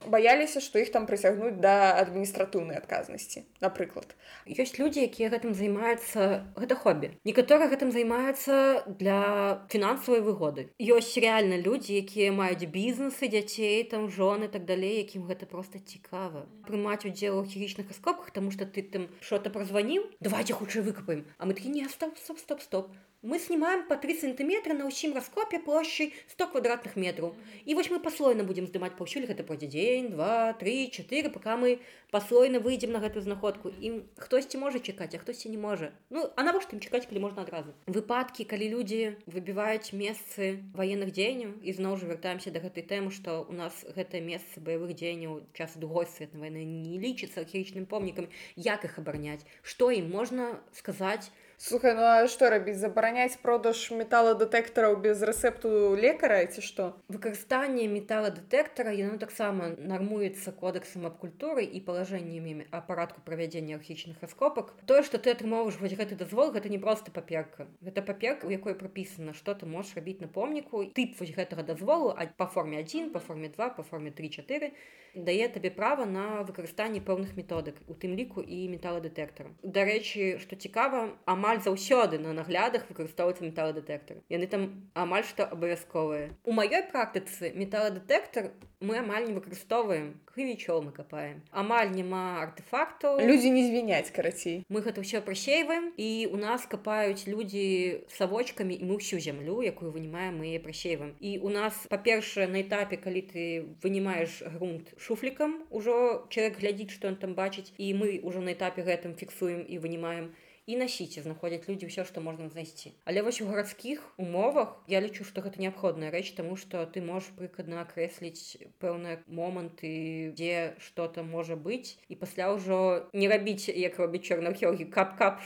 [0.06, 4.14] баяліся што іх там прысягнуць да адміністратыўнай адказнасці напрыклад
[4.46, 10.68] ёсць людзі якія гэтым займаюцца гэта хобі некаторы гэтым займаюцца для фінансавай выгоды.
[10.78, 16.46] Ёсць рэальна людзі якія маюць бізнесы дзяцей там жоны так далей якім гэта просто цікава
[16.66, 21.46] прымаць удзел у хірічных аскопах тому что ты там что-то празваніў давайте хутчэй выкапаем а
[21.46, 22.90] мы такі не стоп стоп стоп стоп
[23.22, 27.34] мы снимаем по 3 сантиметра на ўсім раскопе площадь 100 квадратных метров.
[27.64, 31.80] І вось мы паслойна будем здымаць паўсюль гэта пойдзе дзень два три четыре пока мы
[32.10, 36.46] паслойна выйдзем на гэтую знаходку ім хтосьці можа чакаць а хтосьці не можа ну а
[36.46, 41.98] навошта ім чакаць калі можна адразу выпадкі калі людзі выбіваюць месцы военных дзеянняў і зноў
[41.98, 46.46] жа вяртаемся до гэтай тэмы што у нас гэтае месца баявых дзеянняў час другой светнай
[46.46, 52.28] войны не лічыцца археічным помнікам як их абараняць што ім можна сказаць Слухай, ну а
[52.30, 56.84] што рабіць забараняць продаж металадэтэктараў без рэсепту лекара ці што?
[57.10, 64.70] Выкарыстанне металадэтэктара яно таксама нармуецца кодэксам аб культуры і палажэннямі а парадку правядзення архічных раскопак.
[64.86, 67.66] Тое, што ты атрымоўваеш вось гэты дазвол, гэта не проста паперка.
[67.82, 70.86] Гэта паперка, у якой прапісана, што ты можаш рабіць на помніку.
[70.94, 74.70] Тып вось гэтага дазволу па форме 1, па форме 2, па форме 34
[75.14, 79.50] дае табе права на выкарыстанне пэўных методык у тым ліку і металадэтэктара.
[79.62, 86.36] Дарэчы, што цікава, амаль заўсёды на наглядах выкарыстоўваецца металадэтэктар яны там амаль што абавязковыя.
[86.44, 91.42] У маёй практыцы металадэтэктар мы амаль не выкарыстоўваем крывічоў мы капаем.
[91.50, 93.18] Амаль няма артефактаў.
[93.24, 94.62] Людзі не звіняць карацей.
[94.68, 99.90] Мы гэта ўсё прасейваем і у нас капаюць людзі савочкамі і мы ўсю зямлю якую
[99.90, 101.16] вынімаем мы прасейваем.
[101.18, 103.42] І у нас па-першае на этапе калі ты
[103.82, 108.86] вынімаеш грунт шуфлікам ужо чалавек глядзіць што ён там бачыць і мы ўжо на этапе
[108.86, 110.30] гэтым фіксуем і вынімаем
[110.68, 115.24] і насіце знаходзяць людзі ўсё што можна знайсці але вось у гарадскіх умовах я лічу
[115.24, 121.32] што гэта неабходная рэч таму што ты можаш прыкладна акрэсліць пэўныя моманты дзе што там
[121.32, 125.40] можа быць і пасля ўжо не рабіць як робіць чорнахеоргі кап кап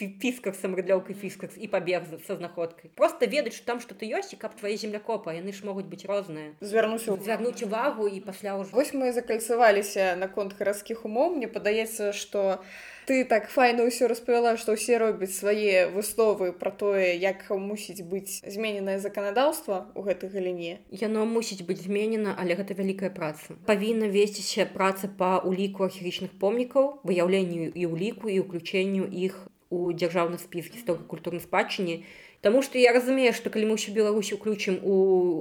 [0.00, 2.90] фісках самрыдлёўкай фісках і пабег са знаходкай.
[2.96, 6.54] Просто ведаць там што ты ёсць і каб твае землякопа яны ж могуць быць розныя.
[6.60, 11.36] Звярнуся звярнуць увагу і пасля ўжо вось мы закальцаваліся наконт гарадскіх умоў.
[11.36, 12.62] Мне падаецца што
[13.06, 18.42] ты так файна ўсё распавяла што ўсе робяць свае высновы пра тое як мусіць быць
[18.46, 20.74] змененае заканадаўства ў гэтай галіне
[21.04, 23.58] яно мусіць быць зменена але гэта вялікая праца.
[23.66, 30.38] Павінна весціся праца па уліку архірічных помнікаў выяўленню і ўліку і ўключэнню іх у дзяржаўны
[30.38, 32.04] спіс гісторыі культурнай спадчыне
[32.42, 34.94] Таму што я разумею, што калі мы ўсю Беларусь уключым у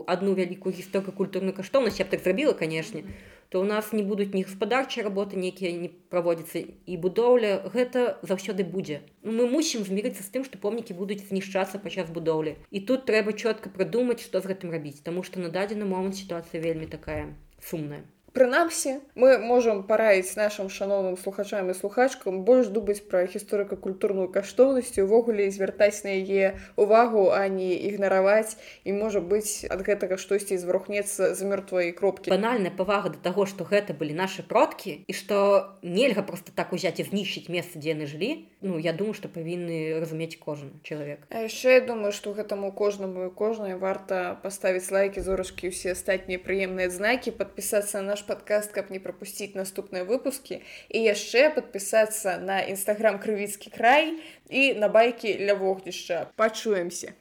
[0.05, 3.01] адну вялікую гісторыю культурную каштоўнасць, я б так зрабіла, канешне,
[3.49, 8.61] то ў нас не будуць ні гаспадарчыя работы, нейкія не праводзяцца і будоўля, гэта заўсёды
[8.61, 9.01] будзе.
[9.25, 12.53] Мы мусім змірыцца з тым, што помнікі будуць знішчацца падчас будоўлі.
[12.69, 16.61] І тут трэба чётка прыдумаць, што з гэтым рабіць, Таму што на дадзены момант сітуацыя
[16.61, 18.05] вельмі такая сумная.
[18.31, 25.51] Прынамсі мы можам параіць нашим шаноўным слухачам і слухачкам больш думаць пра гісторыка-культурную каштоўнасць увогуле
[25.51, 28.55] звяртаць на яе увагу а не ігнараваць.
[28.87, 32.31] І можа быць ад гэтага штосьці зварухнецца з мёртвай кропкі.
[32.31, 37.03] Банальная павага да таго што гэта былі нашы продкі і што нельга просто так узяць
[37.03, 38.47] і знішчыць месца дзе яны жылі.
[38.63, 41.27] Ну я думаю што павінны разумець кожны чалавек.
[41.35, 46.87] А яшчэ я думаю што гэтаму кожнаму кожнай варта паставіць лайки зорачкі ўсе астатнія прыемныя
[46.87, 52.60] знакі подпісацца на наш наш подкаст, каб не пропусціць наступныя выпускі і яшчэ падпісацца на
[52.68, 54.16] нстаграм крывіцкі край
[54.48, 56.30] і на байкі ля вогнішча.
[56.36, 57.14] Пачуемся.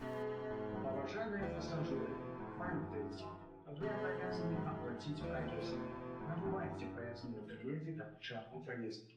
[6.26, 6.86] Набывайте
[8.66, 9.09] поездки